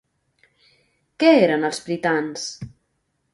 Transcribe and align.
Què 1.23 1.29
eren 1.43 1.67
els 1.69 1.83
pritans? 1.91 2.49